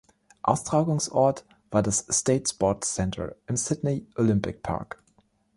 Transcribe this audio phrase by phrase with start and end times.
[0.41, 4.99] Austragungsort war das "State Sports Centre" im Sydney Olympic Park.